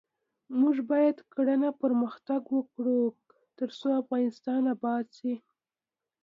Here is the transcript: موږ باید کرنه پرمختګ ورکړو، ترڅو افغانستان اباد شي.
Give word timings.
موږ 0.59 0.75
باید 0.91 1.17
کرنه 1.33 1.69
پرمختګ 1.81 2.41
ورکړو، 2.55 2.99
ترڅو 3.57 3.87
افغانستان 4.01 4.61
اباد 4.75 5.05
شي. 5.17 5.33